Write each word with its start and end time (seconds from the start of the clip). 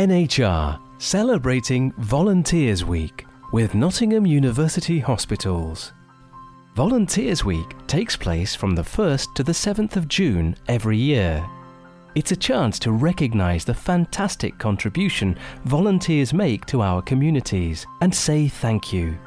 NHR 0.00 0.80
celebrating 0.96 1.92
Volunteers 1.98 2.82
Week 2.86 3.26
with 3.52 3.74
Nottingham 3.74 4.24
University 4.24 4.98
Hospitals. 4.98 5.92
Volunteers 6.74 7.44
Week 7.44 7.76
takes 7.86 8.16
place 8.16 8.54
from 8.54 8.74
the 8.74 8.80
1st 8.80 9.34
to 9.34 9.42
the 9.42 9.52
7th 9.52 9.96
of 9.96 10.08
June 10.08 10.56
every 10.68 10.96
year. 10.96 11.46
It's 12.14 12.32
a 12.32 12.36
chance 12.36 12.78
to 12.78 12.92
recognise 12.92 13.66
the 13.66 13.74
fantastic 13.74 14.56
contribution 14.56 15.36
volunteers 15.66 16.32
make 16.32 16.64
to 16.72 16.80
our 16.80 17.02
communities 17.02 17.84
and 18.00 18.14
say 18.14 18.48
thank 18.48 18.94
you. 18.94 19.18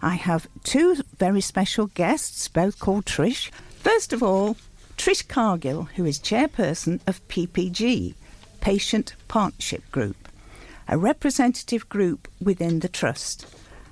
I 0.00 0.14
have 0.14 0.46
two 0.62 0.94
very 1.18 1.40
special 1.40 1.88
guests, 1.88 2.46
both 2.46 2.78
called 2.78 3.04
Trish. 3.04 3.50
First 3.80 4.12
of 4.12 4.22
all, 4.22 4.56
Trish 4.96 5.26
Cargill, 5.28 5.84
who 5.96 6.04
is 6.04 6.18
chairperson 6.18 7.00
of 7.06 7.26
PPG, 7.28 8.14
Patient 8.60 9.14
Partnership 9.28 9.90
Group, 9.90 10.16
a 10.88 10.96
representative 10.96 11.88
group 11.88 12.28
within 12.40 12.80
the 12.80 12.88
Trust. 12.88 13.46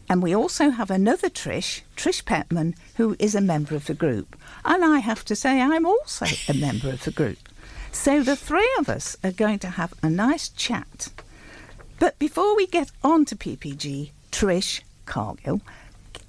And 0.08 0.22
we 0.22 0.34
also 0.34 0.70
have 0.70 0.90
another 0.90 1.28
Trish, 1.28 1.82
Trish 1.96 2.22
Petman, 2.24 2.74
who 2.96 3.16
is 3.18 3.34
a 3.34 3.40
member 3.40 3.74
of 3.74 3.86
the 3.86 3.94
group. 3.94 4.36
And 4.64 4.84
I 4.84 4.98
have 4.98 5.24
to 5.26 5.36
say, 5.36 5.60
I'm 5.60 5.86
also 5.86 6.26
a 6.48 6.54
member 6.54 6.90
of 6.90 7.04
the 7.04 7.10
group. 7.10 7.38
So 7.92 8.22
the 8.22 8.36
three 8.36 8.70
of 8.78 8.88
us 8.88 9.16
are 9.22 9.32
going 9.32 9.58
to 9.60 9.70
have 9.70 9.94
a 10.02 10.10
nice 10.10 10.48
chat. 10.48 11.08
But 11.98 12.18
before 12.18 12.56
we 12.56 12.66
get 12.66 12.90
on 13.02 13.24
to 13.26 13.36
PPG, 13.36 14.10
Trish 14.30 14.80
Cargill, 15.06 15.60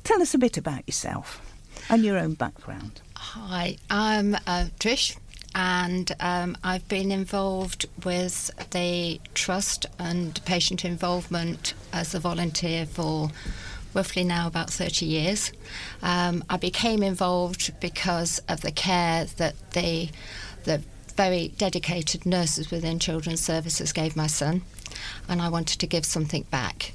tell 0.03 0.21
us 0.21 0.33
a 0.33 0.37
bit 0.37 0.57
about 0.57 0.87
yourself 0.87 1.41
and 1.89 2.03
your 2.03 2.17
own 2.17 2.33
background. 2.33 3.01
Hi, 3.31 3.77
I'm 3.89 4.35
uh, 4.35 4.65
Trish, 4.79 5.17
and 5.55 6.11
um, 6.19 6.55
I've 6.63 6.87
been 6.87 7.09
involved 7.09 7.87
with 8.03 8.51
the 8.71 9.21
trust 9.33 9.87
and 9.97 10.43
patient 10.45 10.83
involvement 10.85 11.73
as 11.91 12.13
a 12.13 12.19
volunteer 12.19 12.85
for 12.85 13.29
roughly 13.95 14.23
now 14.25 14.45
about 14.45 14.69
30 14.69 15.05
years. 15.05 15.51
Um, 16.03 16.43
I 16.49 16.57
became 16.57 17.01
involved 17.01 17.73
because 17.79 18.39
of 18.49 18.61
the 18.61 18.71
care 18.71 19.25
that 19.37 19.55
the, 19.71 20.09
the 20.65 20.83
very 21.15 21.47
dedicated 21.57 22.25
nurses 22.25 22.69
within 22.69 22.99
children's 22.99 23.41
services 23.41 23.93
gave 23.93 24.15
my 24.17 24.27
son, 24.27 24.61
and 25.27 25.41
I 25.41 25.47
wanted 25.49 25.79
to 25.79 25.87
give 25.87 26.05
something 26.05 26.43
back. 26.51 26.93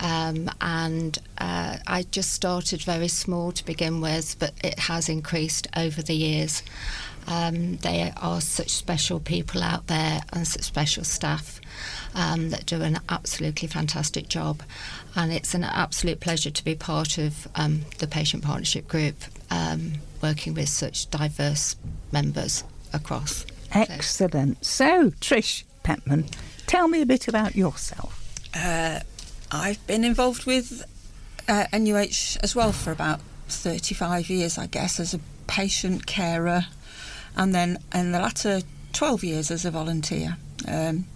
Um, 0.00 0.50
and 0.60 1.18
uh, 1.38 1.78
I 1.86 2.04
just 2.10 2.32
started 2.32 2.82
very 2.82 3.08
small 3.08 3.52
to 3.52 3.64
begin 3.64 4.00
with, 4.00 4.36
but 4.38 4.52
it 4.62 4.78
has 4.78 5.08
increased 5.08 5.66
over 5.76 6.02
the 6.02 6.14
years. 6.14 6.62
Um, 7.28 7.76
they 7.78 8.12
are 8.16 8.40
such 8.40 8.70
special 8.70 9.18
people 9.18 9.62
out 9.62 9.88
there 9.88 10.20
and 10.32 10.46
such 10.46 10.62
special 10.62 11.02
staff 11.02 11.60
um, 12.14 12.50
that 12.50 12.66
do 12.66 12.82
an 12.82 13.00
absolutely 13.08 13.68
fantastic 13.68 14.28
job. 14.28 14.62
And 15.16 15.32
it's 15.32 15.54
an 15.54 15.64
absolute 15.64 16.20
pleasure 16.20 16.50
to 16.50 16.64
be 16.64 16.74
part 16.74 17.18
of 17.18 17.48
um, 17.54 17.82
the 17.98 18.06
Patient 18.06 18.44
Partnership 18.44 18.86
Group, 18.86 19.16
um, 19.50 19.94
working 20.22 20.54
with 20.54 20.68
such 20.68 21.10
diverse 21.10 21.76
members 22.12 22.64
across. 22.92 23.44
Excellent. 23.72 24.64
So, 24.64 25.10
Trish 25.20 25.64
Petman, 25.84 26.30
tell 26.66 26.86
me 26.86 27.02
a 27.02 27.06
bit 27.06 27.28
about 27.28 27.56
yourself. 27.56 28.22
Uh, 28.54 29.00
I've 29.50 29.84
been 29.86 30.04
involved 30.04 30.46
with 30.46 30.84
uh, 31.48 31.66
NUH 31.72 32.38
as 32.42 32.54
well 32.54 32.72
for 32.72 32.90
about 32.90 33.20
35 33.48 34.28
years, 34.28 34.58
I 34.58 34.66
guess, 34.66 34.98
as 34.98 35.14
a 35.14 35.20
patient 35.46 36.06
carer, 36.06 36.66
and 37.36 37.54
then 37.54 37.78
in 37.94 38.12
the 38.12 38.18
latter 38.18 38.60
12 38.92 39.24
years 39.24 39.50
as 39.50 39.64
a 39.64 39.70
volunteer. 39.70 40.36
Um, 40.66 41.06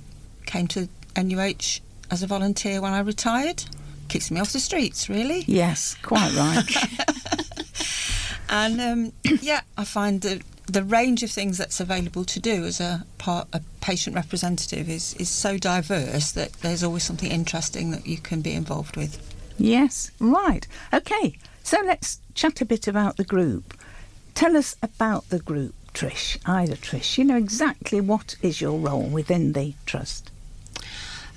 came 0.46 0.66
to 0.68 0.88
NUH 1.16 1.80
as 2.10 2.22
a 2.22 2.26
volunteer 2.26 2.80
when 2.80 2.92
I 2.92 3.00
retired. 3.00 3.64
Keeps 4.08 4.30
me 4.30 4.40
off 4.40 4.52
the 4.52 4.60
streets, 4.60 5.08
really. 5.08 5.44
Yes, 5.46 5.96
quite 6.02 6.34
right. 6.34 6.64
and 8.48 8.80
um, 8.80 9.12
yeah, 9.40 9.60
I 9.76 9.84
find 9.84 10.20
that 10.22 10.42
the 10.70 10.84
range 10.84 11.22
of 11.22 11.30
things 11.30 11.58
that's 11.58 11.80
available 11.80 12.24
to 12.24 12.40
do 12.40 12.64
as 12.64 12.80
a 12.80 13.04
part 13.18 13.48
a 13.52 13.60
patient 13.80 14.14
representative 14.14 14.88
is 14.88 15.14
is 15.14 15.28
so 15.28 15.58
diverse 15.58 16.32
that 16.32 16.52
there's 16.54 16.82
always 16.82 17.02
something 17.02 17.30
interesting 17.30 17.90
that 17.90 18.06
you 18.06 18.18
can 18.18 18.40
be 18.40 18.52
involved 18.52 18.96
with. 18.96 19.18
Yes, 19.58 20.10
right. 20.20 20.66
Okay, 20.92 21.36
so 21.62 21.78
let's 21.84 22.18
chat 22.34 22.60
a 22.60 22.64
bit 22.64 22.86
about 22.88 23.16
the 23.16 23.24
group. 23.24 23.74
Tell 24.34 24.56
us 24.56 24.76
about 24.82 25.28
the 25.28 25.40
group, 25.40 25.74
Trish. 25.92 26.38
Either 26.46 26.76
Trish, 26.76 27.18
you 27.18 27.24
know 27.24 27.36
exactly 27.36 28.00
what 28.00 28.36
is 28.40 28.60
your 28.60 28.78
role 28.78 29.02
within 29.02 29.52
the 29.52 29.74
trust. 29.86 30.30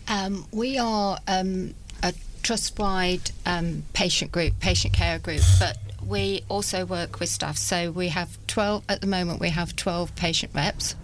Um, 0.07 0.45
we 0.51 0.77
are 0.77 1.17
um, 1.27 1.73
a 2.01 2.13
trust-wide 2.43 3.31
um, 3.45 3.83
patient 3.93 4.31
group, 4.31 4.59
patient 4.59 4.93
care 4.93 5.17
group, 5.19 5.41
but 5.59 5.77
we 6.07 6.43
also 6.49 6.85
work 6.85 7.19
with 7.19 7.29
staff. 7.29 7.57
So 7.57 7.91
we 7.91 8.09
have 8.09 8.37
12, 8.47 8.83
at 8.89 9.01
the 9.01 9.07
moment, 9.07 9.39
we 9.39 9.49
have 9.49 9.75
12 9.75 10.15
patient 10.15 10.51
reps, 10.53 10.95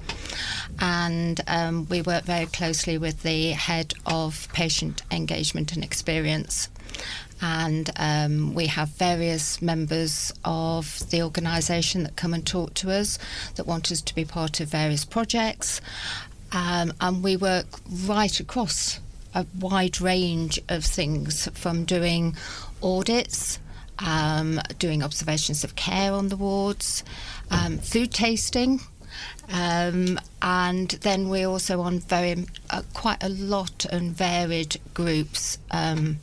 and 0.80 1.42
um, 1.48 1.88
we 1.90 2.02
work 2.02 2.24
very 2.24 2.46
closely 2.46 2.98
with 2.98 3.24
the 3.24 3.52
head 3.52 3.94
of 4.06 4.48
patient 4.54 5.04
engagement 5.12 5.74
and 5.74 5.84
experience. 5.84 6.70
And 7.42 7.90
um, 7.96 8.54
we 8.54 8.68
have 8.68 8.90
various 8.90 9.62
members 9.62 10.34
of 10.44 11.10
the 11.10 11.22
organisation 11.22 12.04
that 12.04 12.16
come 12.18 12.34
and 12.34 12.46
talk 12.46 12.74
to 12.76 12.92
us 12.92 13.18
that 13.56 13.66
want 13.66 13.92
us 13.92 14.02
to 14.02 14.16
be 14.16 14.26
part 14.26 14.60
of 14.60 14.68
various 14.68 15.06
projects. 15.06 15.80
Um, 16.52 16.94
and 17.00 17.24
we 17.24 17.38
work 17.38 17.68
right 18.06 18.40
across 18.40 19.00
a 19.34 19.46
wide 19.60 20.02
range 20.02 20.60
of 20.68 20.84
things 20.84 21.48
from 21.54 21.86
doing 21.86 22.36
audits 22.82 23.60
um, 24.06 24.60
doing 24.78 25.04
observations 25.04 25.64
of 25.64 25.76
care 25.76 26.14
on 26.14 26.30
the 26.30 26.38
wards, 26.38 27.04
um, 27.52 27.78
food 27.80 28.12
tasting. 28.12 28.82
Um, 29.52 30.20
and 30.42 30.90
then 30.90 31.30
we're 31.30 31.48
also 31.48 31.82
on 31.82 32.00
very 32.00 32.46
uh, 32.70 32.84
quite 32.94 33.24
a 33.24 33.30
lot 33.30 33.86
and 33.86 34.12
varied 34.12 34.80
groups 34.94 35.58
um, 35.72 36.20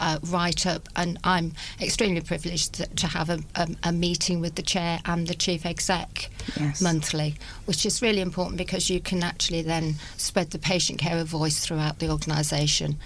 uh, 0.00 0.18
right 0.24 0.66
up, 0.66 0.88
and 0.96 1.18
I'm 1.22 1.52
extremely 1.80 2.22
privileged 2.22 2.74
to, 2.74 2.86
to 2.86 3.06
have 3.06 3.28
a, 3.28 3.40
a, 3.54 3.68
a, 3.84 3.92
meeting 3.92 4.40
with 4.40 4.54
the 4.54 4.62
chair 4.62 4.98
and 5.04 5.26
the 5.26 5.34
chief 5.34 5.66
exec 5.66 6.30
yes. 6.58 6.80
monthly, 6.80 7.36
which 7.66 7.84
is 7.84 8.00
really 8.00 8.22
important 8.22 8.56
because 8.56 8.88
you 8.88 9.00
can 9.00 9.22
actually 9.22 9.60
then 9.60 9.96
spread 10.16 10.50
the 10.50 10.58
patient 10.58 10.98
care 10.98 11.22
voice 11.24 11.64
throughout 11.64 11.98
the 11.98 12.10
organisation. 12.10 12.96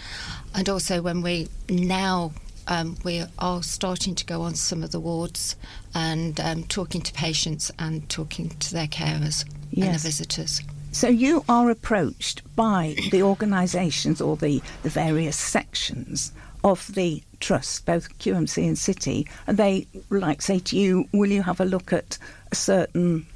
And 0.55 0.69
also, 0.69 1.03
when 1.03 1.21
we 1.21 1.49
now 1.69 2.33
um, 2.69 2.97
we 3.05 3.23
are 3.39 3.63
starting 3.63 4.15
to 4.15 4.25
go 4.25 4.43
on 4.43 4.55
some 4.55 4.83
of 4.83 4.91
the 4.93 5.01
wards 5.01 5.57
and 5.95 6.39
um, 6.41 6.65
talking 6.65 7.01
to 7.03 7.13
patients 7.13 7.71
and 7.79 8.09
talking 8.09 8.51
to 8.51 8.73
their 8.73 8.87
carers 8.87 9.45
yes. 9.71 9.87
and 9.87 9.95
the 9.95 9.99
visitors. 9.99 10.63
So 10.93 11.09
you 11.09 11.45
are 11.49 11.71
approached 11.71 12.43
by 12.55 12.95
the 13.11 13.23
organisations 13.23 14.21
or 14.21 14.37
the, 14.37 14.63
the 14.85 14.89
various 14.89 15.37
sections 15.37 16.33
of 16.63 16.95
the 16.95 17.23
trust, 17.41 17.85
both 17.85 18.17
QMC 18.19 18.67
and 18.67 18.79
City, 18.79 19.29
and 19.47 19.59
they 19.59 19.87
like 20.09 20.41
say 20.41 20.61
to 20.61 20.77
you, 20.79 21.07
"Will 21.13 21.31
you 21.31 21.43
have 21.43 21.61
a 21.61 21.65
look 21.65 21.93
at 21.93 22.17
a 22.51 22.55
certain 22.55 23.27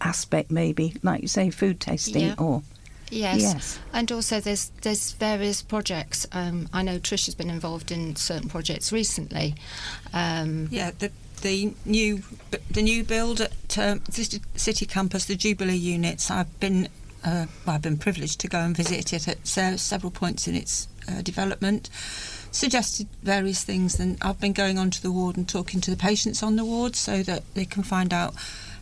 aspect, 0.00 0.50
maybe, 0.50 0.94
like 1.02 1.20
you 1.20 1.28
say, 1.28 1.50
food 1.50 1.80
tasting 1.80 2.28
yeah. 2.28 2.34
or?" 2.38 2.62
Yes. 3.10 3.40
yes. 3.40 3.78
And 3.92 4.10
also 4.12 4.40
there's 4.40 4.70
there's 4.82 5.12
various 5.12 5.62
projects. 5.62 6.26
Um, 6.32 6.68
I 6.72 6.82
know 6.82 6.98
Trish 6.98 7.26
has 7.26 7.34
been 7.34 7.50
involved 7.50 7.90
in 7.90 8.16
certain 8.16 8.48
projects 8.48 8.92
recently. 8.92 9.54
Um, 10.12 10.68
yeah, 10.70 10.92
the 10.98 11.10
the 11.42 11.74
new 11.84 12.22
the 12.70 12.82
new 12.82 13.04
build 13.04 13.40
at 13.40 13.78
um, 13.78 14.02
City 14.10 14.86
Campus, 14.86 15.24
the 15.24 15.36
Jubilee 15.36 15.76
units. 15.76 16.30
I've 16.30 16.60
been 16.60 16.88
uh, 17.24 17.46
well, 17.66 17.76
I've 17.76 17.82
been 17.82 17.98
privileged 17.98 18.40
to 18.40 18.48
go 18.48 18.58
and 18.58 18.76
visit 18.76 19.12
it 19.12 19.28
at 19.28 19.46
several 19.46 20.10
points 20.10 20.48
in 20.48 20.54
its 20.54 20.88
uh, 21.08 21.22
development. 21.22 21.90
Suggested 22.52 23.08
various 23.22 23.62
things, 23.62 24.00
and 24.00 24.16
I've 24.22 24.40
been 24.40 24.52
going 24.52 24.78
onto 24.78 25.00
the 25.00 25.12
ward 25.12 25.36
and 25.36 25.48
talking 25.48 25.80
to 25.82 25.90
the 25.90 25.96
patients 25.96 26.42
on 26.42 26.56
the 26.56 26.64
ward 26.64 26.96
so 26.96 27.22
that 27.22 27.42
they 27.54 27.64
can 27.64 27.82
find 27.82 28.12
out 28.12 28.34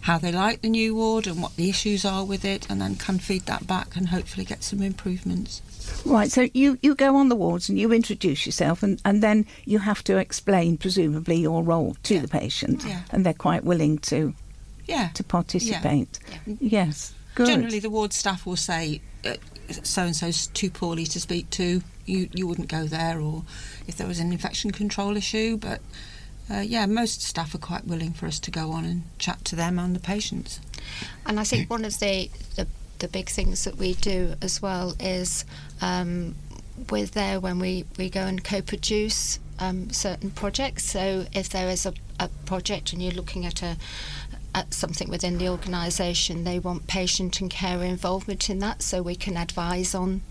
how 0.08 0.16
they 0.16 0.32
like 0.32 0.62
the 0.62 0.70
new 0.70 0.94
ward 0.94 1.26
and 1.26 1.42
what 1.42 1.54
the 1.56 1.68
issues 1.68 2.02
are 2.02 2.24
with 2.24 2.42
it, 2.42 2.66
and 2.70 2.80
then 2.80 2.96
can 2.96 3.18
feed 3.18 3.42
that 3.42 3.66
back 3.66 3.94
and 3.94 4.08
hopefully 4.08 4.42
get 4.42 4.64
some 4.64 4.80
improvements. 4.80 5.60
Right, 6.06 6.32
so 6.32 6.48
you, 6.54 6.78
you 6.80 6.94
go 6.94 7.14
on 7.14 7.28
the 7.28 7.36
wards 7.36 7.68
and 7.68 7.78
you 7.78 7.92
introduce 7.92 8.46
yourself, 8.46 8.82
and, 8.82 9.02
and 9.04 9.22
then 9.22 9.44
you 9.66 9.80
have 9.80 10.02
to 10.04 10.16
explain, 10.16 10.78
presumably, 10.78 11.36
your 11.36 11.62
role 11.62 11.94
to 12.04 12.14
yeah. 12.14 12.20
the 12.22 12.28
patient, 12.28 12.84
yeah. 12.86 13.02
and 13.10 13.26
they're 13.26 13.34
quite 13.34 13.64
willing 13.64 13.98
to 13.98 14.32
yeah. 14.86 15.10
to 15.12 15.22
participate. 15.22 16.18
Yeah. 16.46 16.54
Yes, 16.58 17.14
good. 17.34 17.48
Generally, 17.48 17.80
the 17.80 17.90
ward 17.90 18.14
staff 18.14 18.46
will 18.46 18.56
say, 18.56 19.02
uh, 19.26 19.34
so 19.82 20.04
and 20.04 20.16
so's 20.16 20.46
too 20.46 20.70
poorly 20.70 21.04
to 21.04 21.20
speak 21.20 21.50
to, 21.50 21.82
you, 22.06 22.30
you 22.32 22.46
wouldn't 22.46 22.68
go 22.68 22.86
there, 22.86 23.20
or 23.20 23.44
if 23.86 23.98
there 23.98 24.06
was 24.06 24.20
an 24.20 24.32
infection 24.32 24.70
control 24.70 25.18
issue, 25.18 25.58
but 25.58 25.82
uh, 26.50 26.60
yeah, 26.60 26.86
most 26.86 27.22
staff 27.22 27.54
are 27.54 27.58
quite 27.58 27.86
willing 27.86 28.12
for 28.12 28.26
us 28.26 28.38
to 28.40 28.50
go 28.50 28.72
on 28.72 28.84
and 28.84 29.02
chat 29.18 29.44
to 29.46 29.56
them 29.56 29.78
and 29.78 29.94
the 29.94 30.00
patients. 30.00 30.60
And 31.26 31.38
I 31.38 31.44
think 31.44 31.68
one 31.70 31.84
of 31.84 31.98
the, 31.98 32.30
the 32.56 32.66
the 32.98 33.08
big 33.08 33.28
things 33.28 33.64
that 33.64 33.76
we 33.76 33.94
do 33.94 34.34
as 34.42 34.60
well 34.60 34.94
is 34.98 35.44
um, 35.80 36.34
we're 36.90 37.06
there 37.06 37.38
when 37.40 37.58
we, 37.58 37.84
we 37.96 38.10
go 38.10 38.22
and 38.22 38.42
co-produce 38.42 39.38
um, 39.60 39.90
certain 39.90 40.30
projects. 40.30 40.84
So 40.84 41.26
if 41.32 41.48
there 41.48 41.68
is 41.68 41.86
a, 41.86 41.94
a 42.18 42.28
project 42.46 42.92
and 42.92 43.02
you're 43.02 43.12
looking 43.12 43.46
at 43.46 43.62
a 43.62 43.76
at 44.54 44.72
something 44.72 45.10
within 45.10 45.38
the 45.38 45.48
organisation, 45.48 46.44
they 46.44 46.58
want 46.58 46.86
patient 46.86 47.40
and 47.40 47.50
care 47.50 47.84
involvement 47.84 48.48
in 48.48 48.58
that, 48.60 48.82
so 48.82 49.02
we 49.02 49.14
can 49.14 49.36
advise 49.36 49.94
on 49.94 50.22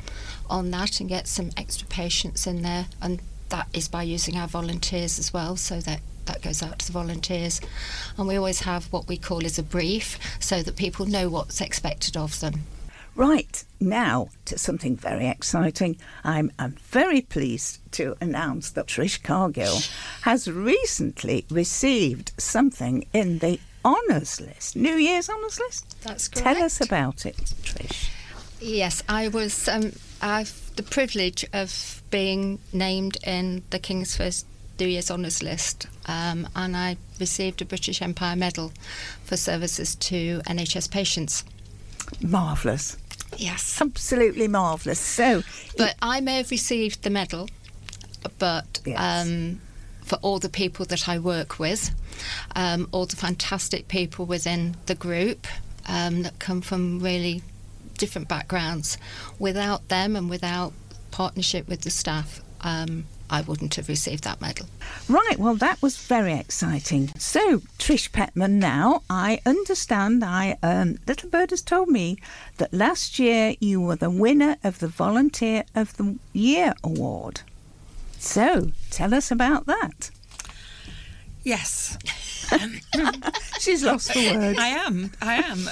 on 0.50 0.72
that 0.72 1.00
and 1.00 1.08
get 1.08 1.28
some 1.28 1.52
extra 1.56 1.88
patients 1.88 2.48
in 2.48 2.64
there, 2.64 2.88
and 3.02 3.20
that 3.50 3.68
is 3.74 3.88
by 3.88 4.04
using 4.04 4.38
our 4.38 4.48
volunteers 4.48 5.20
as 5.20 5.34
well, 5.34 5.56
so 5.56 5.80
that 5.82 6.02
that 6.26 6.42
goes 6.42 6.62
out 6.62 6.80
to 6.80 6.86
the 6.86 6.92
volunteers. 6.92 7.62
And 8.18 8.28
we 8.28 8.36
always 8.36 8.62
have 8.62 8.92
what 8.92 9.08
we 9.08 9.18
call 9.18 9.46
as 9.46 9.58
a 9.58 9.64
brief, 9.64 10.20
so 10.40 10.62
that 10.62 10.76
people 10.76 11.06
know 11.06 11.30
what's 11.30 11.62
expected 11.62 12.18
of 12.18 12.40
them. 12.40 12.64
Right, 13.16 13.64
now 13.80 14.30
to 14.46 14.60
something 14.60 14.96
very 14.96 15.28
exciting. 15.28 15.98
I'm, 16.24 16.52
I'm 16.60 16.74
very 16.74 17.22
pleased 17.22 17.80
to 17.94 18.16
announce 18.22 18.70
that 18.72 18.86
Trish 18.86 19.24
Cargill 19.24 19.80
has 20.22 20.48
recently 20.48 21.44
received 21.50 22.32
something 22.38 23.08
in 23.14 23.40
the 23.40 23.60
honours 23.84 24.40
list, 24.40 24.76
New 24.76 24.98
Year's 24.98 25.30
honours 25.30 25.60
list. 25.60 26.00
That's 26.04 26.28
correct. 26.28 26.58
Tell 26.58 26.64
us 26.64 26.80
about 26.80 27.26
it, 27.26 27.38
Trish. 27.64 28.12
Yes, 28.62 29.02
I 29.10 29.30
was. 29.30 29.68
Um, 29.68 29.94
I've 30.22 30.67
the 30.78 30.84
privilege 30.84 31.44
of 31.54 32.02
being 32.12 32.60
named 32.72 33.18
in 33.26 33.64
the 33.72 33.80
King's 33.80 34.16
First 34.16 34.46
New 34.80 34.88
Year's 34.88 35.10
Honours 35.10 35.42
List, 35.42 35.88
um, 36.06 36.48
and 36.56 36.78
I 36.78 36.98
received 37.20 37.62
a 37.62 37.66
British 37.66 38.02
Empire 38.02 38.36
Medal 38.36 38.72
for 39.26 39.36
services 39.36 39.96
to 39.96 40.42
NHS 40.46 40.90
patients. 40.90 41.44
Marvellous. 42.22 42.96
Yes. 43.38 43.82
Absolutely 43.82 44.48
marvellous. 44.48 45.00
So, 45.00 45.44
But 45.78 45.96
I 46.02 46.22
may 46.22 46.38
have 46.38 46.52
received 46.52 47.02
the 47.02 47.10
medal, 47.10 47.50
but 48.38 48.80
Yes. 48.86 48.98
um, 49.28 49.60
for 50.04 50.18
all 50.22 50.38
the 50.40 50.48
people 50.50 50.86
that 50.86 51.10
I 51.10 51.18
work 51.18 51.58
with, 51.60 51.92
um, 52.56 52.88
all 52.92 53.08
the 53.08 53.16
fantastic 53.18 53.88
people 53.88 54.26
within 54.26 54.78
the 54.86 54.96
group 54.96 55.48
um, 55.88 56.22
that 56.22 56.38
come 56.40 56.62
from 56.62 57.00
really 57.00 57.42
different 57.98 58.28
backgrounds, 58.28 58.98
without 59.40 59.88
them 59.90 60.16
and 60.16 60.30
without 60.30 60.74
partnership 61.12 61.68
with 61.68 61.82
the 61.82 61.90
staff, 61.90 62.42
um, 62.62 63.06
I 63.30 63.42
wouldn't 63.42 63.76
have 63.76 63.90
received 63.90 64.24
that 64.24 64.40
medal. 64.40 64.68
right, 65.10 65.38
well, 65.38 65.56
that 65.56 65.82
was 65.82 65.98
very 65.98 66.34
exciting. 66.34 67.10
So, 67.18 67.60
Trish 67.78 68.10
Petman, 68.12 68.52
now 68.52 69.04
I 69.10 69.40
understand. 69.46 70.24
I 70.24 70.58
um, 70.64 70.98
Little 71.08 71.30
Bird 71.30 71.50
has 71.50 71.62
told 71.62 71.90
me 71.90 72.18
that 72.58 72.74
last 72.74 73.20
year 73.20 73.56
you 73.60 73.82
were 73.82 73.98
the 73.98 74.10
winner 74.10 74.56
of 74.64 74.80
the 74.80 74.88
Volunteer 74.88 75.66
of 75.76 75.98
the 75.98 76.18
Year 76.32 76.74
award. 76.84 77.42
So, 78.18 78.72
tell 78.92 79.14
us 79.14 79.30
about 79.30 79.66
that. 79.66 80.10
Yes, 81.44 81.98
She's 83.60 83.84
lost 83.84 84.12
for 84.12 84.20
words. 84.20 84.60
I 84.60 84.68
am. 84.68 85.12
I 85.22 85.36
am. 85.36 85.70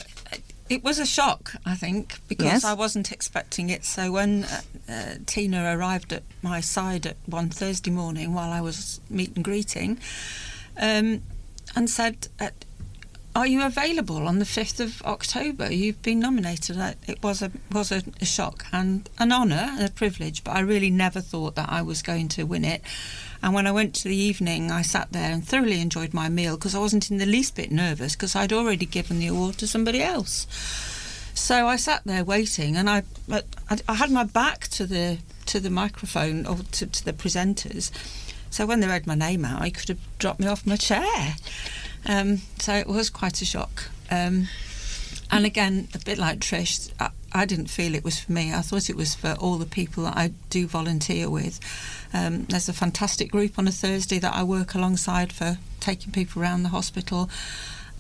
It 0.68 0.84
was 0.84 0.98
a 0.98 1.06
shock, 1.06 1.56
I 1.66 1.76
think, 1.76 2.20
because 2.28 2.46
Yes. 2.46 2.64
I 2.64 2.74
wasn't 2.74 3.12
expecting 3.12 3.70
it. 3.70 3.86
So 3.86 4.12
when 4.12 4.46
uh, 4.46 4.62
uh, 4.90 5.14
Tina 5.28 5.78
arrived 5.78 6.12
at 6.12 6.24
my 6.42 6.60
side 6.60 7.06
at 7.06 7.18
one 7.28 7.50
Thursday 7.50 7.92
morning 7.92 8.34
while 8.34 8.52
I 8.52 8.62
was 8.62 9.00
meet 9.10 9.36
and 9.36 9.44
greeting, 9.44 10.00
um, 10.82 11.22
and 11.76 11.90
said, 11.90 12.28
uh, 12.40 12.50
"Are 13.36 13.46
you 13.46 13.64
available 13.64 14.28
on 14.28 14.40
the 14.40 14.46
fifth 14.46 14.80
of 14.80 15.02
October? 15.04 15.72
You've 15.72 16.02
been 16.02 16.20
nominated." 16.20 16.78
It 17.06 17.22
was 17.22 17.42
a 17.42 17.52
was 17.70 17.92
a, 17.92 18.02
a 18.22 18.26
shock 18.26 18.66
and 18.72 19.10
an 19.20 19.34
honour 19.34 19.72
and 19.74 19.84
a 19.86 19.92
privilege, 19.92 20.44
but 20.44 20.56
I 20.56 20.62
really 20.62 20.90
never 20.90 21.20
thought 21.20 21.56
that 21.56 21.70
I 21.70 21.82
was 21.82 22.02
going 22.02 22.30
to 22.30 22.46
win 22.46 22.64
it. 22.64 22.82
And 23.44 23.54
when 23.54 23.68
I 23.68 23.72
went 23.74 23.94
to 23.96 24.08
the 24.08 24.16
evening, 24.16 24.72
I 24.72 24.82
sat 24.82 25.12
there 25.12 25.32
and 25.32 25.46
thoroughly 25.46 25.82
enjoyed 25.82 26.14
my 26.14 26.30
meal 26.30 26.56
because 26.56 26.74
I 26.74 26.80
wasn't 26.80 27.12
in 27.12 27.18
the 27.18 27.26
least 27.26 27.56
bit 27.56 27.72
nervous 27.72 28.16
because 28.16 28.36
I'd 28.36 28.54
already 28.54 28.86
given 28.86 29.20
the 29.20 29.28
award 29.28 29.58
to 29.58 29.68
somebody 29.68 30.02
else. 30.02 30.48
So 31.34 31.68
I 31.68 31.76
sat 31.76 32.04
there 32.06 32.24
waiting, 32.24 32.78
and 32.78 32.90
I 32.90 33.04
I, 33.30 33.44
I 33.90 33.96
had 33.96 34.12
my 34.12 34.24
back 34.24 34.70
to 34.70 34.86
the 34.88 35.18
to 35.48 35.60
the 35.60 35.70
microphone 35.70 36.46
or 36.46 36.60
to, 36.72 36.88
to 36.88 37.06
the 37.06 37.14
presenters. 37.14 37.92
So 38.50 38.66
when 38.66 38.80
they 38.80 38.88
read 38.88 39.06
my 39.06 39.16
name 39.16 39.44
out, 39.44 39.62
I 39.62 39.70
could 39.70 39.90
have 39.90 40.00
dropped 40.18 40.40
me 40.40 40.48
off 40.48 40.66
my 40.66 40.78
chair. 40.78 41.36
Um, 42.06 42.42
so 42.60 42.74
it 42.74 42.88
was 42.88 43.10
quite 43.10 43.42
a 43.42 43.46
shock. 43.46 43.90
Um, 44.12 44.48
and 45.32 45.46
again, 45.46 45.88
a 45.94 46.00
bit 46.00 46.18
like 46.18 46.40
Trish, 46.40 46.92
I, 47.00 47.10
I 47.34 47.46
didn't 47.46 47.68
feel 47.68 47.96
it 47.96 48.04
was 48.04 48.20
for 48.20 48.32
me. 48.32 48.54
I 48.54 48.62
thought 48.62 48.90
it 48.90 48.96
was 48.96 49.16
for 49.16 49.34
all 49.40 49.58
the 49.58 49.66
people 49.66 50.04
that 50.04 50.16
I 50.16 50.32
do 50.50 50.68
volunteer 50.68 51.30
with. 51.30 51.60
Um, 52.14 52.46
there's 52.46 52.70
a 52.70 52.74
fantastic 52.74 53.32
group 53.32 53.58
on 53.58 53.68
a 53.68 53.72
Thursday 53.72 54.20
that 54.20 54.34
I 54.34 54.44
work 54.44 54.76
alongside 54.76 55.34
for 55.34 55.58
taking 55.80 56.12
people 56.12 56.42
around 56.42 56.64
the 56.64 56.70
hospital. 56.70 57.30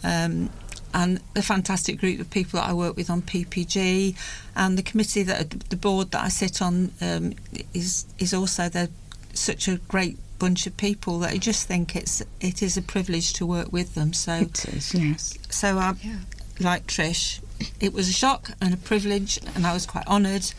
Um, 0.03 0.49
and 0.93 1.19
a 1.35 1.41
fantastic 1.41 1.99
group 1.99 2.21
of 2.21 2.29
people 2.29 2.57
that 2.59 2.69
I 2.69 2.73
work 2.73 2.95
with 2.95 3.09
on 3.09 3.21
PPG, 3.21 4.15
and 4.55 4.77
the 4.77 4.83
committee 4.83 5.23
that 5.23 5.49
the 5.69 5.75
board 5.75 6.11
that 6.11 6.23
I 6.23 6.29
sit 6.29 6.61
on 6.61 6.93
um, 7.01 7.33
is 7.73 8.05
is 8.17 8.33
also 8.33 8.69
they're 8.69 8.87
such 9.33 9.67
a 9.67 9.75
great 9.89 10.17
bunch 10.39 10.67
of 10.67 10.75
people 10.77 11.19
that 11.19 11.33
I 11.33 11.37
just 11.37 11.67
think 11.67 11.95
it's 11.95 12.21
it 12.41 12.61
is 12.61 12.77
a 12.77 12.81
privilege 12.81 13.33
to 13.33 13.45
work 13.45 13.71
with 13.71 13.95
them. 13.95 14.13
So 14.13 14.33
It 14.33 14.65
is, 14.65 14.93
yes. 14.93 15.37
so 15.49 15.77
I, 15.77 15.93
Yeah. 16.03 16.17
like 16.59 16.87
Trish, 16.87 17.39
it 17.79 17.93
was 17.93 18.09
a 18.09 18.13
shock 18.13 18.51
and 18.61 18.73
a 18.73 18.77
privilege, 18.77 19.39
and 19.55 19.65
I 19.65 19.73
was 19.73 19.85
quite 19.85 20.05
honoured, 20.07 20.51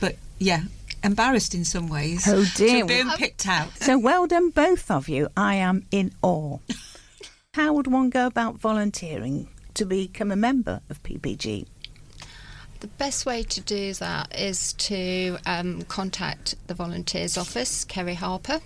but 0.00 0.16
yeah, 0.38 0.62
embarrassed 1.04 1.54
in 1.54 1.64
some 1.64 1.88
ways. 1.88 2.26
Oh, 2.28 2.44
to 2.44 2.56
dear. 2.56 2.78
have 2.78 2.88
been 2.88 3.10
picked 3.10 3.46
out. 3.46 3.70
So 3.80 3.98
well 3.98 4.26
done, 4.26 4.50
both 4.50 4.90
of 4.90 5.08
you. 5.08 5.28
I 5.36 5.54
am 5.56 5.86
in 5.90 6.12
awe. 6.22 6.58
How 7.54 7.74
would 7.74 7.86
one 7.86 8.08
go 8.08 8.26
about 8.26 8.54
volunteering 8.60 9.48
to 9.74 9.84
become 9.84 10.30
a 10.32 10.36
member 10.36 10.80
of 10.88 11.02
PPG? 11.02 11.66
The 12.80 12.86
best 12.88 13.26
way 13.26 13.42
to 13.44 13.60
do 13.60 13.92
that 13.94 14.34
is 14.38 14.72
to 14.74 15.36
um, 15.46 15.82
contact 15.82 16.54
the 16.66 16.74
volunteers 16.74 17.36
office, 17.38 17.84
Kerry 17.84 18.14
Harper, 18.14 18.60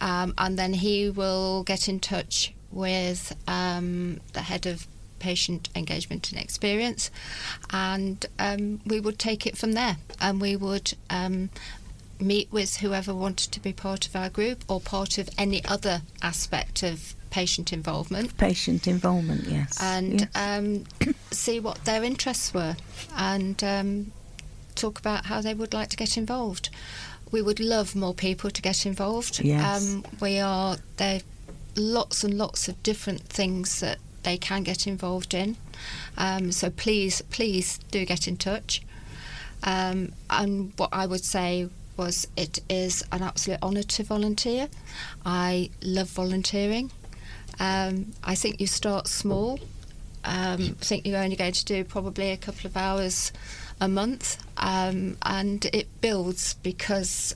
um, 0.00 0.34
and 0.38 0.58
then 0.58 0.74
he 0.74 1.10
will 1.10 1.62
get 1.64 1.88
in 1.88 2.00
touch 2.00 2.52
with 2.70 3.34
um, 3.48 4.20
the 4.32 4.40
head 4.42 4.66
of 4.66 4.86
patient 5.18 5.68
engagement 5.74 6.30
and 6.32 6.40
experience, 6.40 7.10
and 7.70 8.26
um, 8.38 8.80
we 8.84 9.00
would 9.00 9.18
take 9.18 9.46
it 9.46 9.56
from 9.56 9.72
there, 9.72 9.96
and 10.20 10.40
we 10.40 10.56
would. 10.56 10.94
Um, 11.10 11.50
meet 12.20 12.50
with 12.52 12.76
whoever 12.76 13.12
wanted 13.12 13.50
to 13.50 13.60
be 13.60 13.72
part 13.72 14.06
of 14.06 14.14
our 14.14 14.30
group 14.30 14.64
or 14.68 14.80
part 14.80 15.18
of 15.18 15.28
any 15.36 15.62
other 15.64 16.00
aspect 16.22 16.82
of 16.84 17.14
patient 17.30 17.72
involvement 17.72 18.36
Patient 18.38 18.86
involvement, 18.86 19.44
yes. 19.46 19.76
and 19.82 20.20
Yes. 20.20 20.28
um, 20.36 20.84
see 21.32 21.58
what 21.58 21.84
their 21.84 22.04
interests 22.04 22.54
were 22.54 22.76
and 23.16 23.62
um, 23.64 24.12
talk 24.76 25.00
about 25.00 25.26
how 25.26 25.40
they 25.40 25.54
would 25.54 25.74
like 25.74 25.88
to 25.90 25.96
get 25.96 26.16
involved. 26.16 26.70
We 27.34 27.42
would 27.42 27.58
love 27.58 27.96
more 27.96 28.14
people 28.14 28.48
to 28.48 28.62
get 28.62 28.86
involved. 28.86 29.40
Yes. 29.40 29.82
Um, 29.82 30.04
we 30.20 30.38
are 30.38 30.76
there. 30.98 31.16
are 31.16 31.20
Lots 31.76 32.22
and 32.22 32.38
lots 32.38 32.68
of 32.68 32.80
different 32.84 33.22
things 33.22 33.80
that 33.80 33.98
they 34.22 34.36
can 34.38 34.62
get 34.62 34.86
involved 34.86 35.34
in. 35.34 35.56
Um, 36.16 36.52
so 36.52 36.70
please, 36.70 37.20
please 37.30 37.78
do 37.90 38.04
get 38.04 38.28
in 38.28 38.36
touch. 38.36 38.82
Um, 39.64 40.12
and 40.30 40.72
what 40.76 40.90
I 40.92 41.06
would 41.06 41.24
say 41.24 41.68
was, 41.96 42.28
it 42.36 42.60
is 42.70 43.02
an 43.10 43.24
absolute 43.24 43.58
honour 43.60 43.82
to 43.82 44.04
volunteer. 44.04 44.68
I 45.26 45.70
love 45.82 46.10
volunteering. 46.10 46.92
Um, 47.58 48.12
I 48.22 48.36
think 48.36 48.60
you 48.60 48.68
start 48.68 49.08
small. 49.08 49.58
Um, 50.24 50.76
I 50.80 50.84
think 50.84 51.04
you're 51.04 51.18
only 51.18 51.34
going 51.34 51.54
to 51.54 51.64
do 51.64 51.82
probably 51.82 52.30
a 52.30 52.36
couple 52.36 52.68
of 52.68 52.76
hours 52.76 53.32
a 53.80 53.88
month, 53.88 54.38
um, 54.56 55.16
and 55.22 55.64
it 55.72 55.86
builds 56.00 56.54
because 56.54 57.34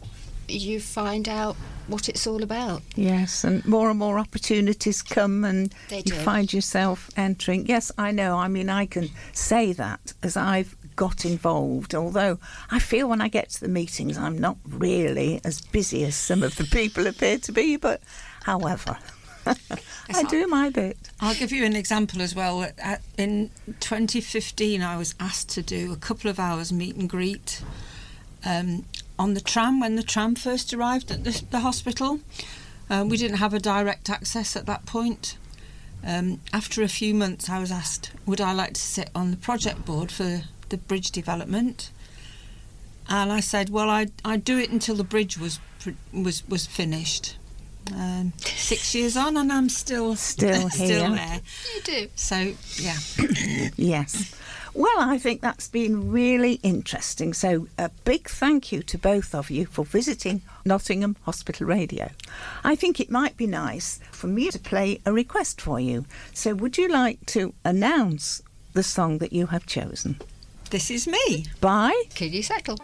you 0.48 0.80
find 0.80 1.28
out 1.28 1.56
what 1.88 2.08
it's 2.08 2.26
all 2.26 2.42
about. 2.42 2.82
Yes, 2.96 3.44
and 3.44 3.64
more 3.66 3.90
and 3.90 3.98
more 3.98 4.18
opportunities 4.18 5.02
come, 5.02 5.44
and 5.44 5.74
They 5.88 5.98
you 5.98 6.02
do. 6.04 6.14
find 6.14 6.50
yourself 6.52 7.10
entering. 7.16 7.66
Yes, 7.66 7.92
I 7.98 8.12
know. 8.12 8.36
I 8.36 8.48
mean, 8.48 8.68
I 8.70 8.86
can 8.86 9.10
say 9.32 9.72
that 9.74 10.12
as 10.22 10.36
I've 10.36 10.74
got 10.96 11.24
involved, 11.24 11.94
although 11.94 12.38
I 12.70 12.78
feel 12.78 13.08
when 13.08 13.20
I 13.20 13.28
get 13.28 13.50
to 13.50 13.60
the 13.60 13.68
meetings, 13.68 14.16
I'm 14.18 14.38
not 14.38 14.56
really 14.66 15.40
as 15.44 15.60
busy 15.60 16.04
as 16.04 16.16
some 16.16 16.42
of 16.42 16.56
the 16.56 16.64
people 16.72 17.06
appear 17.06 17.38
to 17.40 17.52
be, 17.52 17.76
but 17.76 18.00
however, 18.44 18.96
I 20.14 20.22
do 20.24 20.46
my 20.46 20.70
bit. 20.70 20.96
I'll 21.20 21.34
give 21.34 21.52
you 21.52 21.64
an 21.64 21.76
example 21.76 22.22
as 22.22 22.34
well. 22.34 22.66
In 23.16 23.50
2015, 23.80 24.82
I 24.82 24.96
was 24.96 25.14
asked 25.20 25.50
to 25.50 25.62
do 25.62 25.92
a 25.92 25.96
couple 25.96 26.30
of 26.30 26.38
hours 26.38 26.72
meet 26.72 26.96
and 26.96 27.08
greet 27.08 27.62
um, 28.44 28.84
on 29.18 29.34
the 29.34 29.40
tram 29.40 29.80
when 29.80 29.96
the 29.96 30.02
tram 30.02 30.34
first 30.34 30.72
arrived 30.72 31.10
at 31.10 31.24
the, 31.24 31.44
the 31.50 31.60
hospital. 31.60 32.20
Um, 32.90 33.08
we 33.08 33.16
didn't 33.16 33.38
have 33.38 33.52
a 33.52 33.60
direct 33.60 34.08
access 34.08 34.56
at 34.56 34.66
that 34.66 34.86
point. 34.86 35.36
Um, 36.06 36.40
after 36.52 36.82
a 36.82 36.88
few 36.88 37.14
months, 37.14 37.50
I 37.50 37.58
was 37.58 37.72
asked, 37.72 38.12
would 38.24 38.40
I 38.40 38.52
like 38.52 38.74
to 38.74 38.80
sit 38.80 39.10
on 39.14 39.30
the 39.30 39.36
project 39.36 39.84
board 39.84 40.10
for 40.10 40.42
the 40.68 40.76
bridge 40.76 41.10
development. 41.10 41.90
And 43.08 43.32
I 43.32 43.40
said, 43.40 43.70
well, 43.70 43.88
I'd, 43.88 44.12
I'd 44.24 44.44
do 44.44 44.58
it 44.58 44.70
until 44.70 44.94
the 44.94 45.04
bridge 45.04 45.38
was 45.38 45.60
was 46.12 46.46
was 46.48 46.66
finished. 46.66 47.37
Um, 47.94 48.32
six 48.44 48.94
years 48.94 49.16
on, 49.16 49.36
and 49.36 49.52
I'm 49.52 49.68
still 49.68 50.14
Still 50.16 50.68
still 50.70 51.14
here. 51.14 51.16
there. 51.16 51.40
You 51.74 51.82
do. 51.82 52.08
So 52.14 52.52
yeah, 52.76 52.96
Yes. 53.76 54.34
Well, 54.74 54.98
I 55.00 55.18
think 55.18 55.40
that's 55.40 55.66
been 55.66 56.10
really 56.12 56.60
interesting. 56.62 57.34
So, 57.34 57.66
a 57.78 57.90
big 58.04 58.28
thank 58.28 58.70
you 58.70 58.82
to 58.84 58.98
both 58.98 59.34
of 59.34 59.50
you 59.50 59.66
for 59.66 59.84
visiting 59.84 60.42
Nottingham 60.64 61.16
Hospital 61.22 61.66
Radio. 61.66 62.10
I 62.62 62.76
think 62.76 63.00
it 63.00 63.10
might 63.10 63.36
be 63.36 63.46
nice 63.48 63.98
for 64.12 64.28
me 64.28 64.50
to 64.50 64.58
play 64.58 65.00
a 65.04 65.12
request 65.12 65.60
for 65.60 65.80
you. 65.80 66.04
So, 66.32 66.54
would 66.54 66.78
you 66.78 66.86
like 66.86 67.24
to 67.26 67.54
announce 67.64 68.40
the 68.74 68.84
song 68.84 69.18
that 69.18 69.32
you 69.32 69.46
have 69.46 69.66
chosen? 69.66 70.20
this 70.70 70.90
is 70.90 71.06
me. 71.08 71.46
By 71.62 71.90
Keala 72.10 72.44
Settle? 72.44 72.76